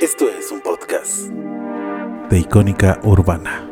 Esto 0.00 0.28
es 0.28 0.52
un 0.52 0.60
podcast 0.60 1.26
de 2.30 2.38
Icónica 2.38 3.00
Urbana. 3.02 3.68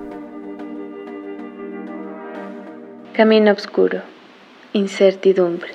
Camino 3.12 3.52
oscuro, 3.52 4.02
incertidumbre. 4.72 5.70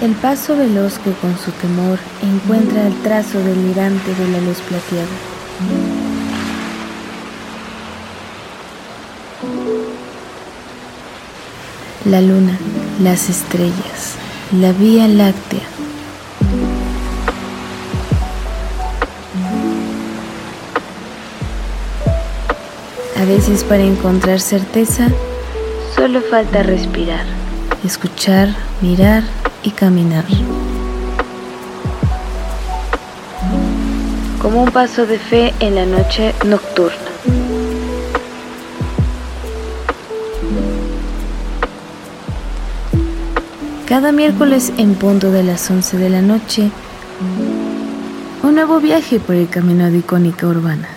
El 0.00 0.12
paso 0.22 0.56
veloz 0.56 1.00
que 1.00 1.10
con 1.14 1.36
su 1.36 1.50
temor 1.50 1.98
encuentra 2.22 2.86
el 2.86 3.02
trazo 3.02 3.42
delirante 3.42 4.14
de 4.14 4.28
la 4.28 4.40
luz 4.42 4.60
plateada. 4.60 6.03
La 12.04 12.20
luna, 12.20 12.58
las 13.02 13.30
estrellas, 13.30 14.16
la 14.52 14.72
vía 14.72 15.08
láctea. 15.08 15.62
A 23.18 23.24
veces 23.24 23.64
para 23.64 23.82
encontrar 23.82 24.38
certeza, 24.38 25.08
solo 25.96 26.20
falta 26.20 26.62
respirar, 26.62 27.24
escuchar, 27.82 28.54
mirar 28.82 29.22
y 29.62 29.70
caminar. 29.70 30.26
Como 34.42 34.62
un 34.62 34.70
paso 34.70 35.06
de 35.06 35.18
fe 35.18 35.54
en 35.58 35.76
la 35.76 35.86
noche 35.86 36.34
nocturna. 36.44 37.03
Cada 43.86 44.12
miércoles 44.12 44.72
en 44.78 44.94
punto 44.94 45.30
de 45.30 45.42
las 45.42 45.70
11 45.70 45.98
de 45.98 46.08
la 46.08 46.22
noche, 46.22 46.70
un 48.42 48.54
nuevo 48.54 48.80
viaje 48.80 49.20
por 49.20 49.34
el 49.34 49.46
camino 49.48 49.90
de 49.90 49.98
icónica 49.98 50.46
urbana. 50.46 50.88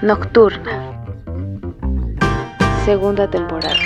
Nocturna. 0.00 1.02
Segunda 2.86 3.28
temporada. 3.28 3.76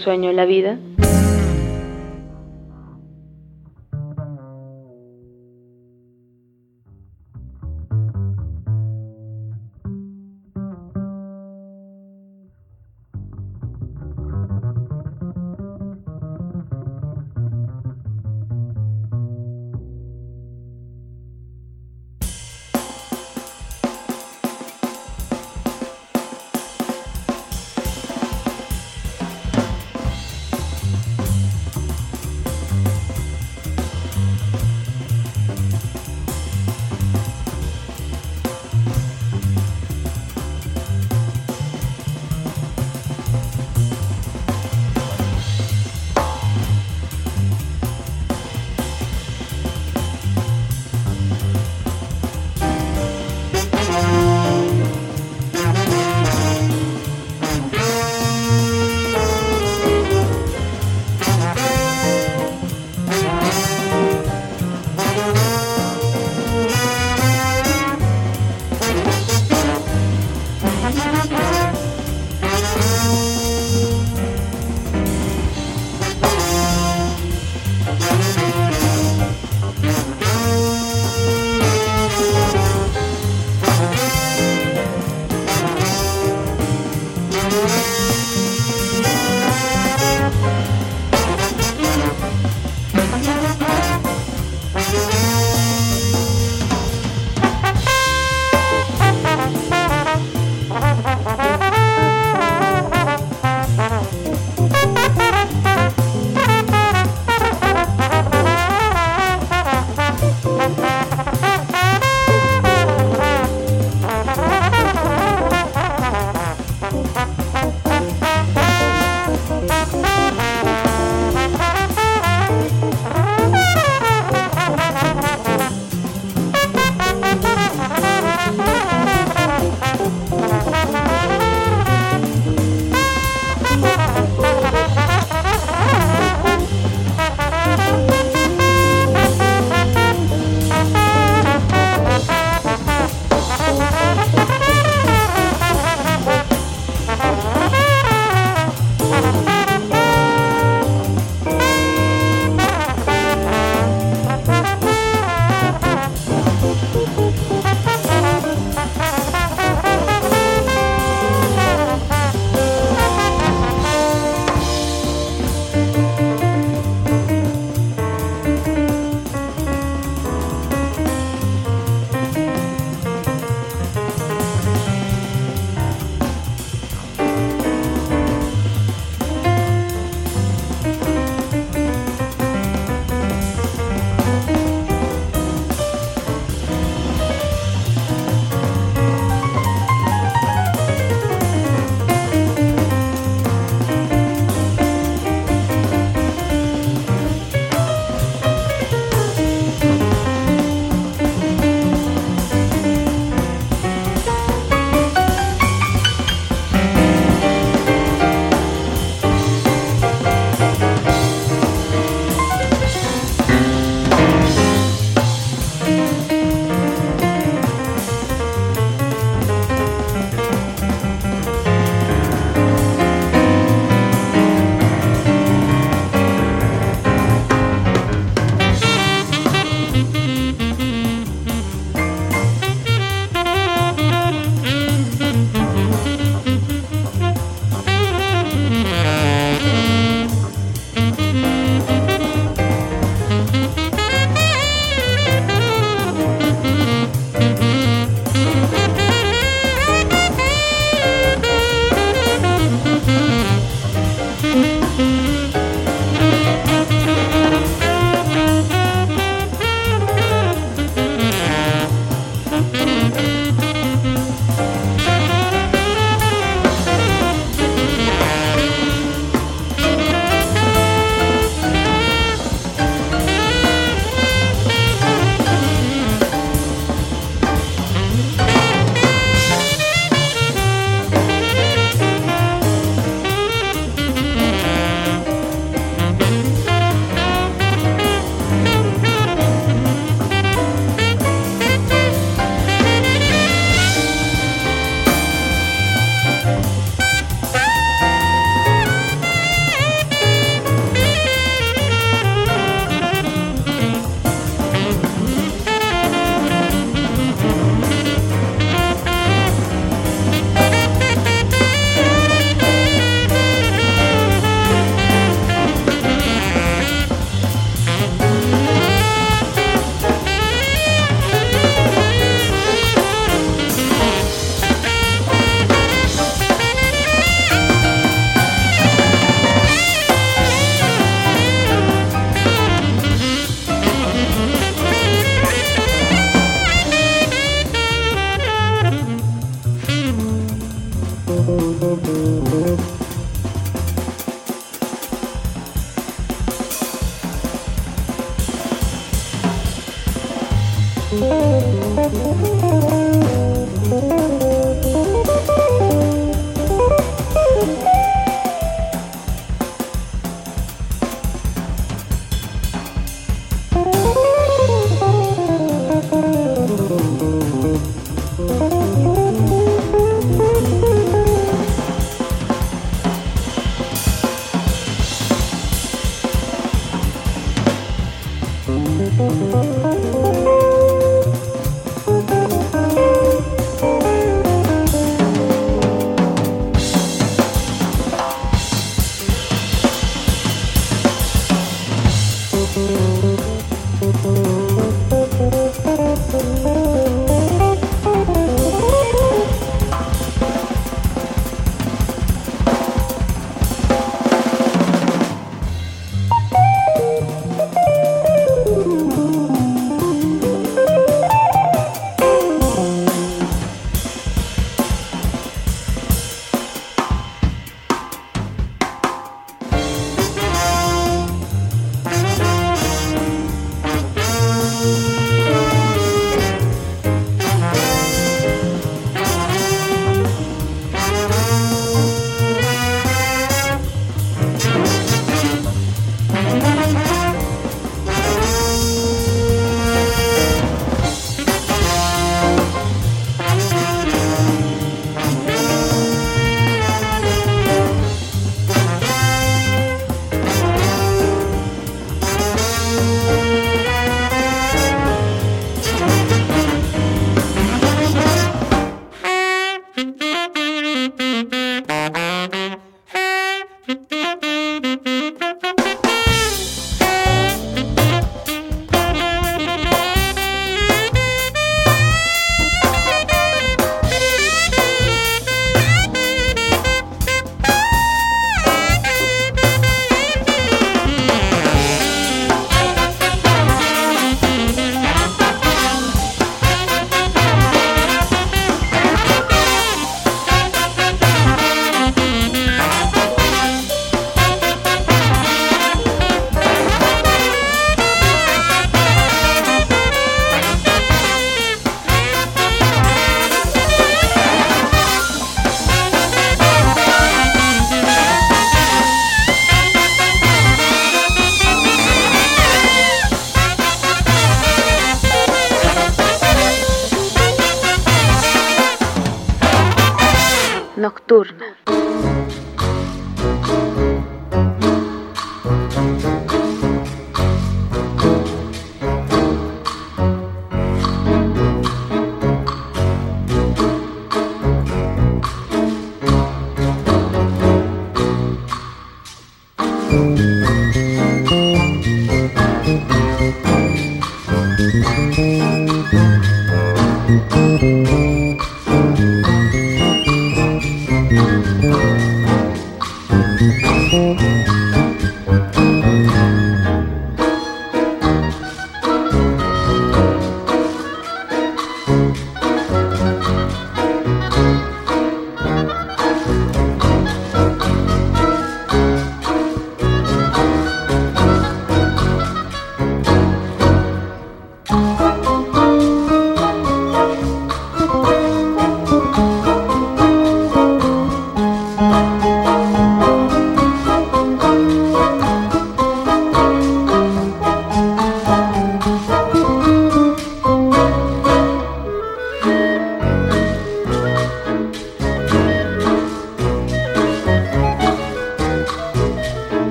Sueño 0.00 0.32
la 0.32 0.44
vida? 0.44 0.78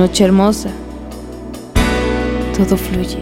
Noche 0.00 0.24
hermosa. 0.24 0.70
Todo 2.56 2.74
fluye. 2.78 3.18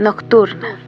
Nocturna. 0.00 0.79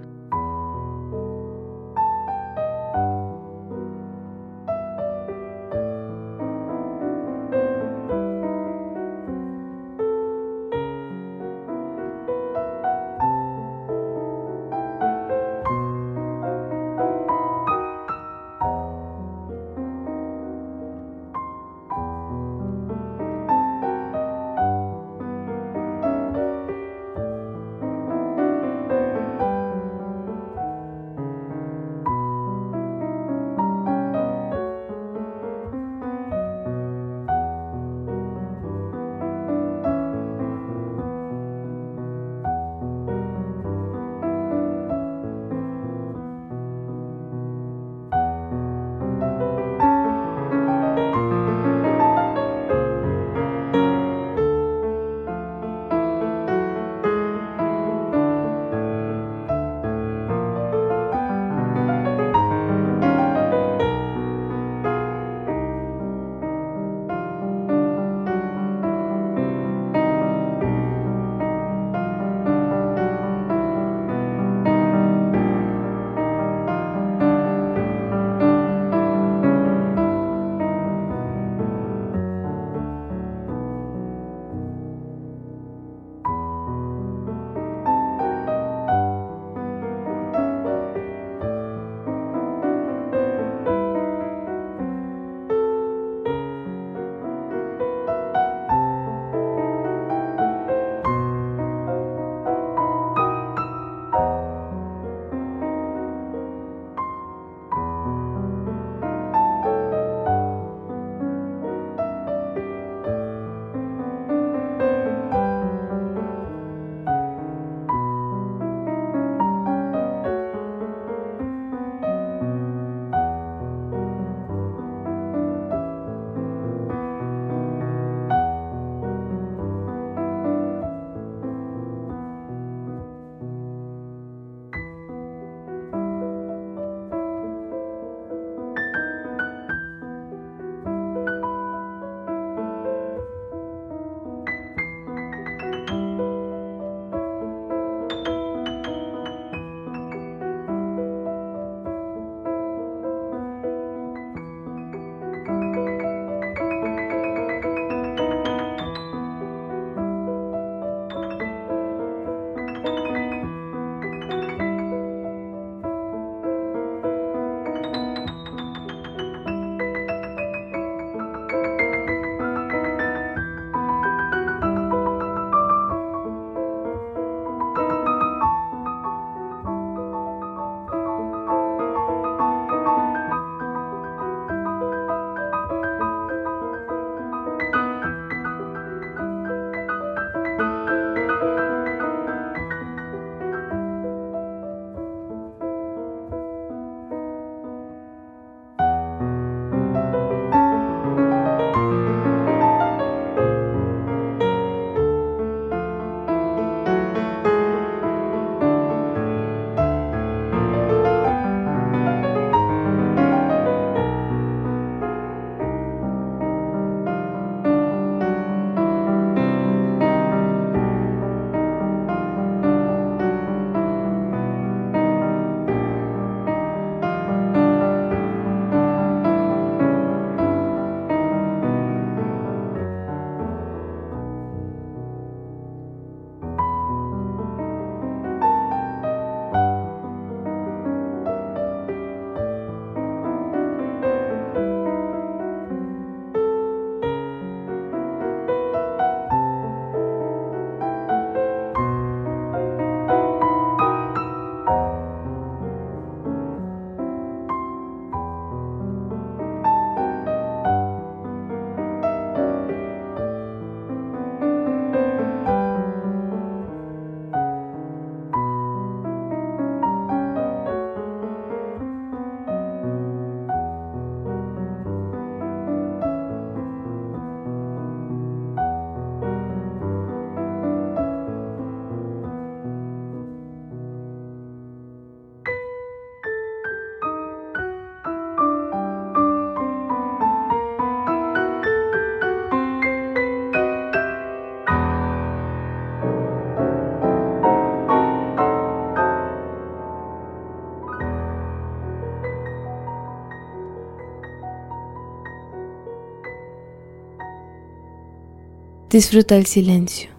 Disfruta 308.92 309.36
el 309.38 309.46
silencio. 309.46 310.11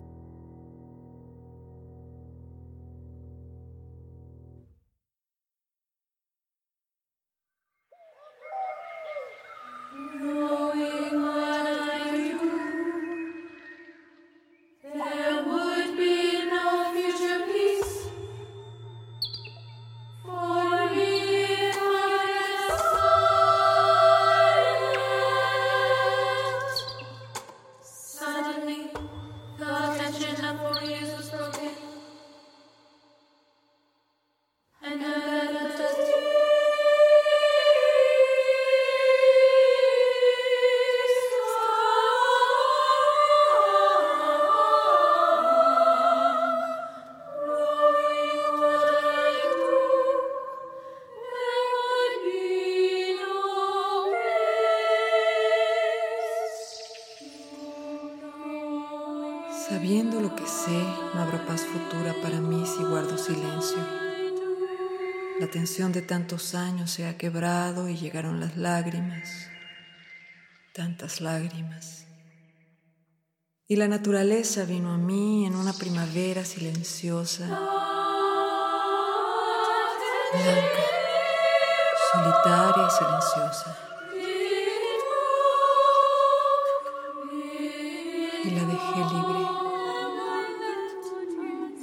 Tantos 66.13 66.53
años 66.53 66.91
se 66.91 67.07
ha 67.07 67.17
quebrado 67.17 67.89
y 67.89 67.97
llegaron 67.97 68.39
las 68.39 68.55
lágrimas, 68.55 69.47
tantas 70.71 71.21
lágrimas. 71.21 72.05
Y 73.67 73.77
la 73.77 73.87
naturaleza 73.87 74.63
vino 74.65 74.93
a 74.93 74.97
mí 74.99 75.47
en 75.47 75.55
una 75.55 75.73
primavera 75.73 76.45
silenciosa, 76.45 77.47
blanca, 80.33 80.83
solitaria 82.11 82.87
y 82.87 82.91
silenciosa. 82.91 83.77
Y 88.43 88.49
la 88.51 88.63
dejé 88.65 88.99
libre 89.15 89.47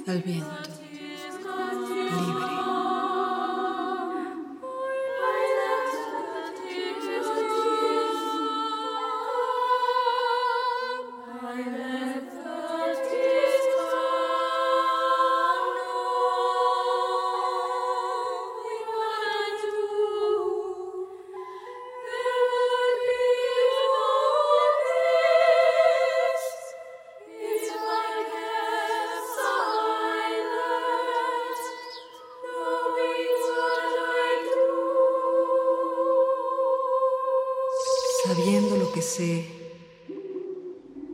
al 0.07 0.21
viento, 0.23 0.70
Sabiendo 38.33 38.77
lo 38.77 38.93
que 38.93 39.01
sé, 39.01 39.45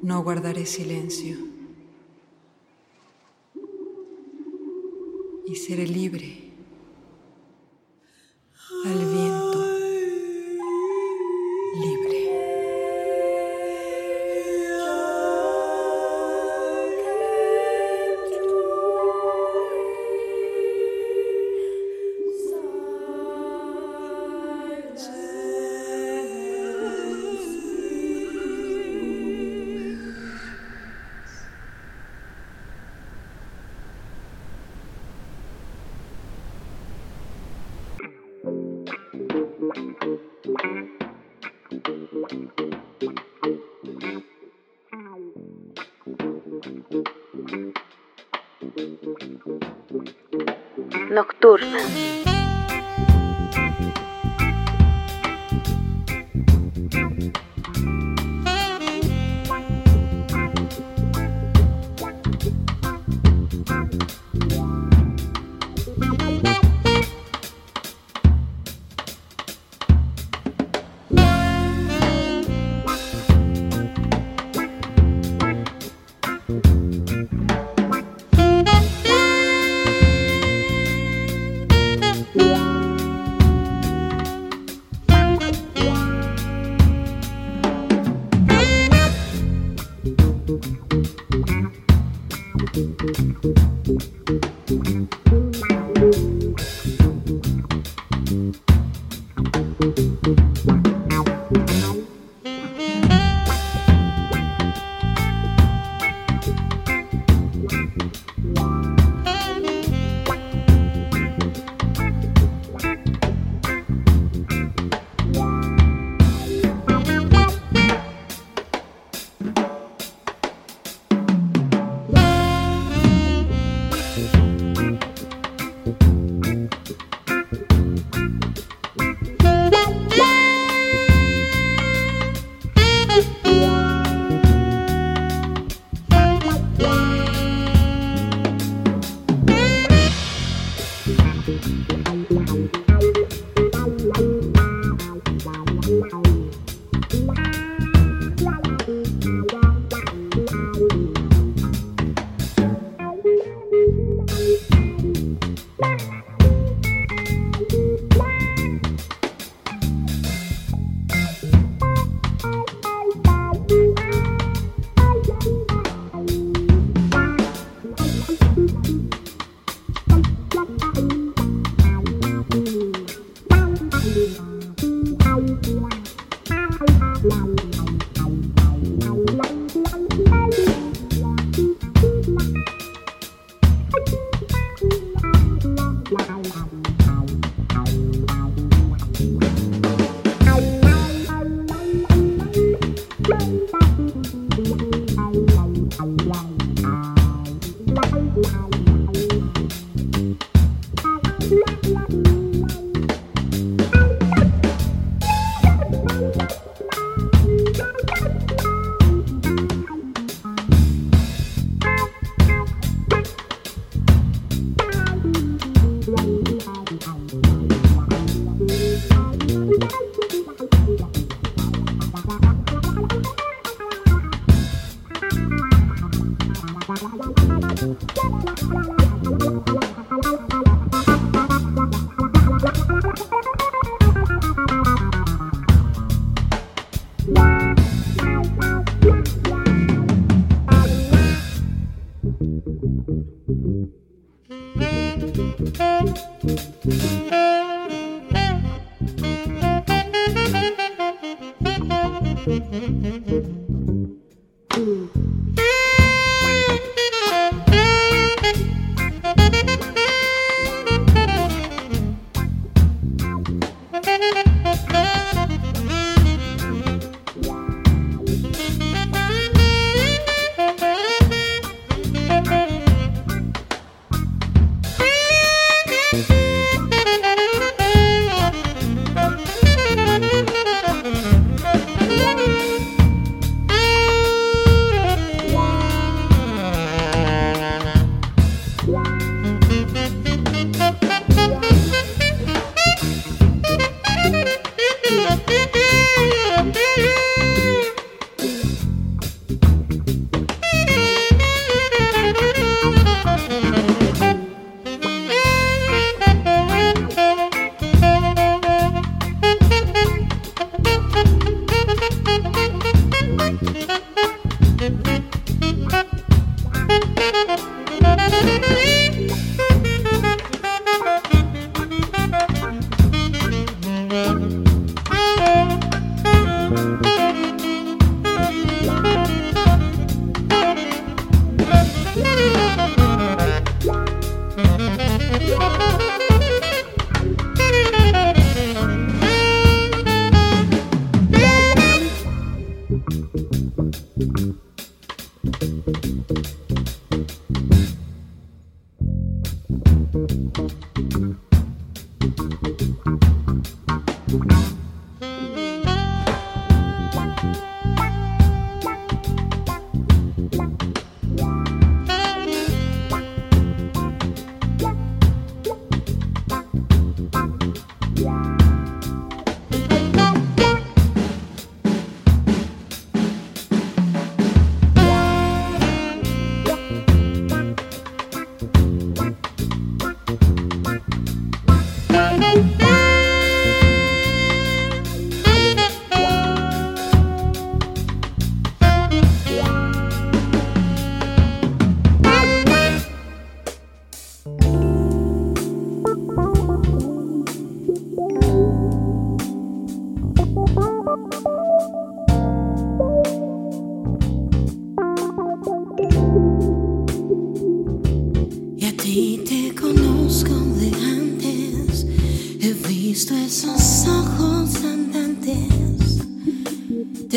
no 0.03 0.21
guardaré 0.21 0.67
silencio. 0.67 1.35
Y 5.47 5.55
seré 5.55 5.87
libre 5.87 6.46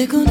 de 0.07 0.30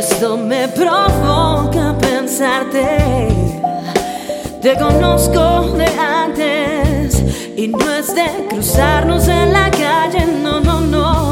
esto 0.00 0.34
me 0.34 0.66
provoca 0.68 1.94
pensarte. 2.00 3.28
Te 4.62 4.74
conozco 4.78 5.72
de 5.76 5.86
antes, 5.86 7.22
y 7.54 7.68
no 7.68 7.90
es 7.90 8.14
de 8.14 8.46
cruzarnos 8.48 9.28
en 9.28 9.52
la 9.52 9.70
calle, 9.70 10.24
no, 10.42 10.58
no, 10.60 10.80
no. 10.80 11.29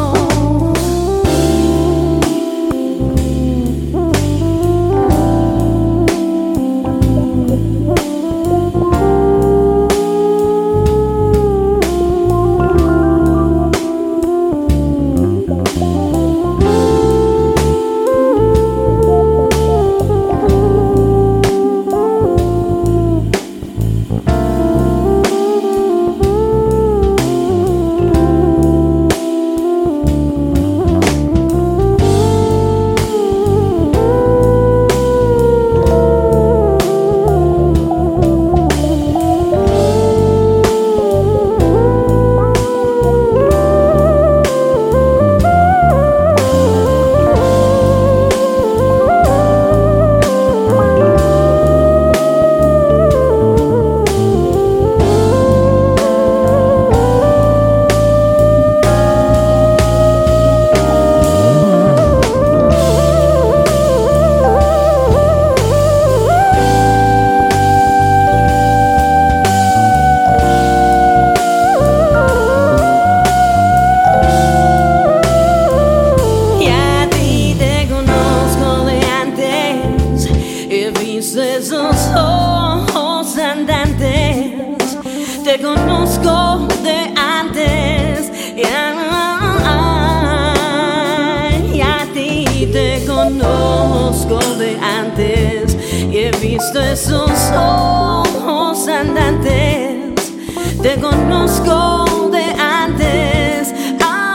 Te 92.88 93.04
conozco 93.04 94.38
de 94.56 94.78
antes, 94.80 95.76
y 96.10 96.16
he 96.16 96.30
visto 96.40 96.80
esos 96.80 97.30
ojos 97.54 98.88
andantes, 98.88 100.32
te 100.80 100.94
conozco 100.98 102.30
de 102.32 102.44
antes. 102.58 103.74
Ay, 104.00 104.30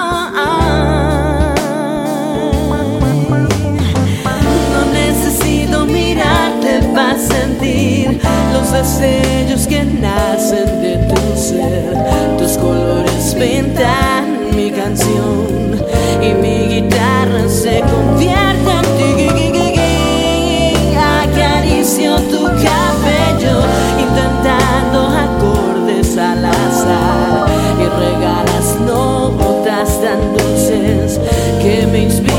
no 4.72 4.82
necesito 4.94 5.86
mirarte 5.88 6.82
para 6.94 7.18
sentir 7.18 8.22
los 8.54 8.72
destellos 8.72 9.66
que 9.66 9.84
nacen 9.84 10.82
de 10.84 10.98
tu 11.10 11.22
ser. 11.36 12.38
Tus 12.38 12.52
colores 12.60 13.36
pintan 13.40 14.33
mi 14.33 14.33
y 14.76 16.34
mi 16.34 16.68
guitarra 16.68 17.48
se 17.48 17.82
convierte 17.82 18.72
en 18.72 18.86
ti. 18.98 19.74
Acaricio 20.98 22.16
tu 22.32 22.44
cabello 22.44 23.62
intentando 24.00 25.00
acordes 25.26 26.18
al 26.18 26.46
azar 26.46 27.46
y 27.80 27.86
regalas 28.00 28.80
notas 28.84 30.02
tan 30.02 30.20
dulces 30.34 31.20
que 31.62 31.88
me 31.92 32.00
inspiran 32.04 32.33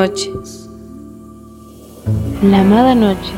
Noches. 0.00 0.66
La 2.42 2.62
amada 2.62 2.94
noche. 2.94 3.32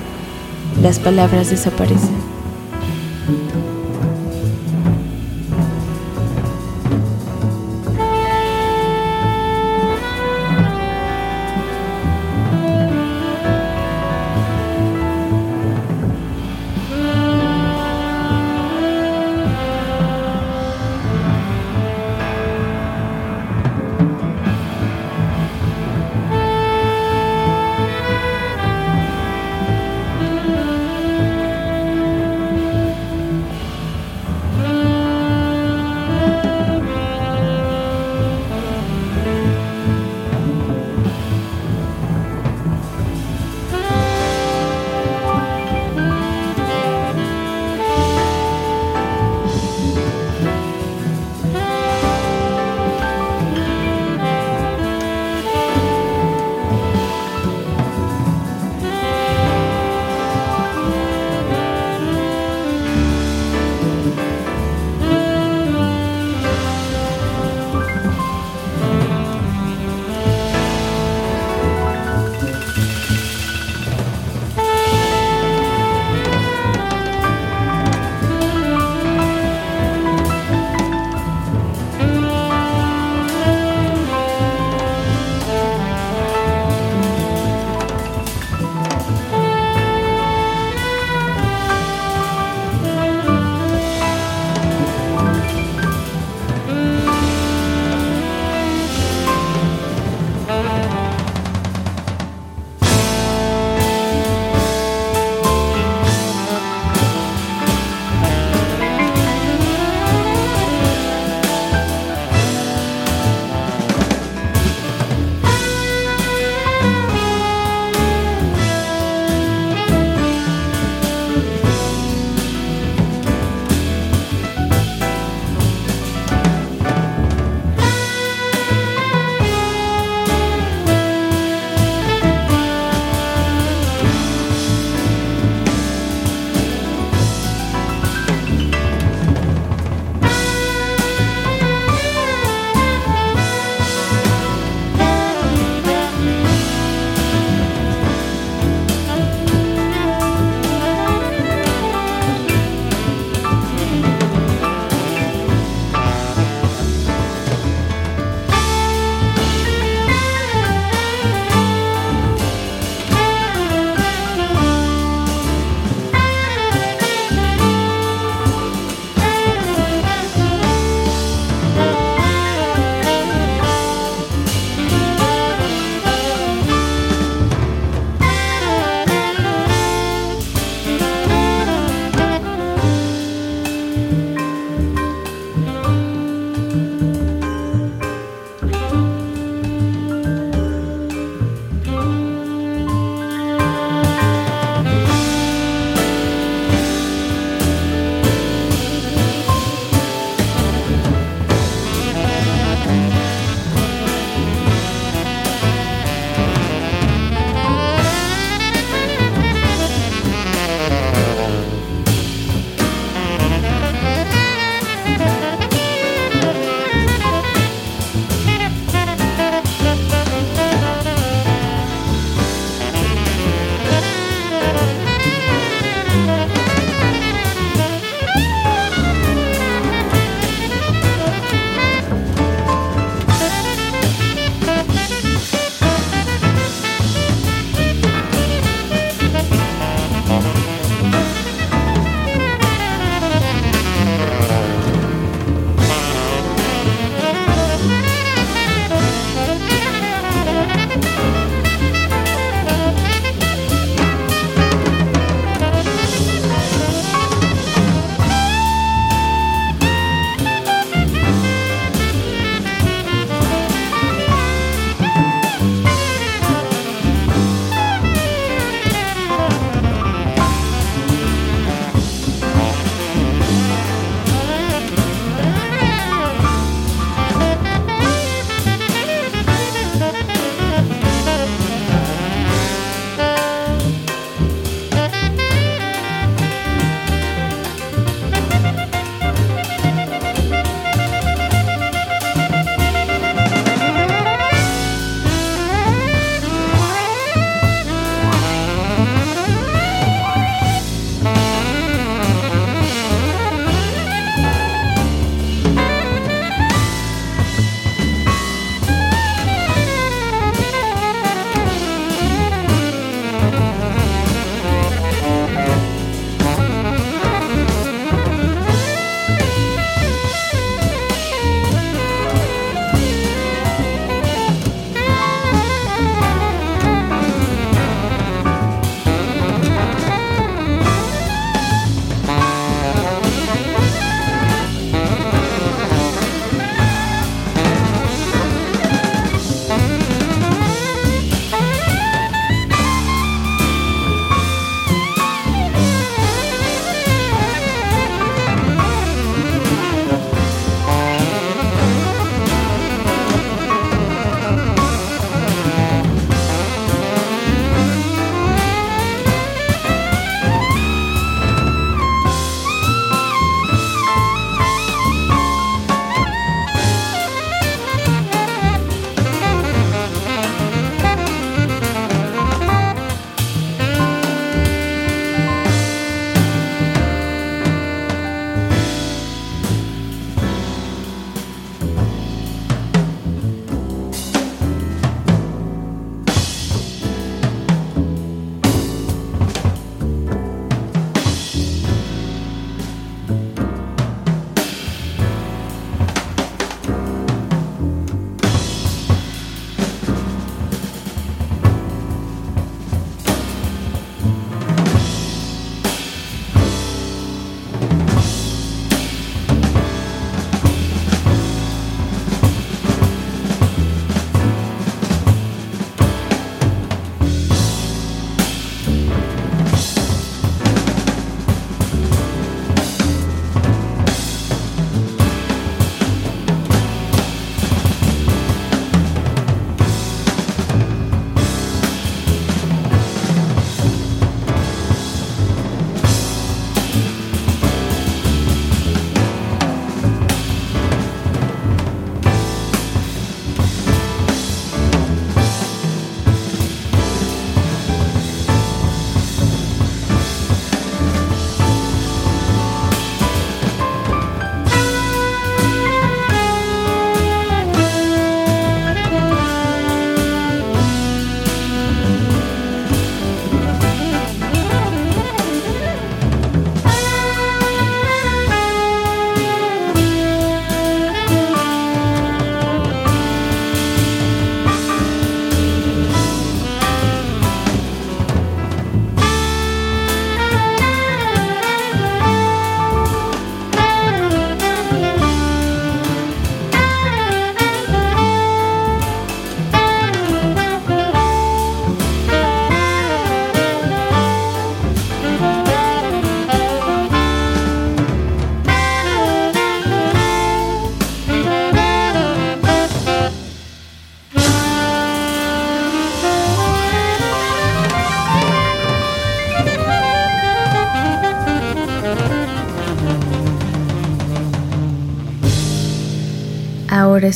Las 0.81 1.01
palabras 1.01 1.51
desaparecen. 1.51 2.32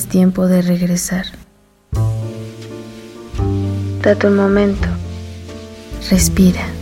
Es 0.07 0.11
tiempo 0.11 0.46
de 0.46 0.62
regresar. 0.62 1.26
Date 4.02 4.26
un 4.28 4.36
momento. 4.36 4.88
Respira. 6.11 6.75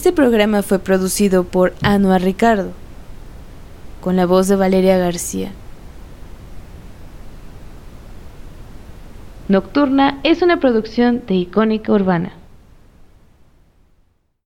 Este 0.00 0.12
programa 0.12 0.62
fue 0.62 0.78
producido 0.78 1.44
por 1.44 1.74
Anuar 1.82 2.22
Ricardo, 2.22 2.70
con 4.00 4.16
la 4.16 4.24
voz 4.24 4.48
de 4.48 4.56
Valeria 4.56 4.96
García. 4.96 5.52
Nocturna 9.48 10.18
es 10.22 10.40
una 10.40 10.58
producción 10.58 11.22
de 11.26 11.34
Icónica 11.34 11.92
Urbana. 11.92 12.32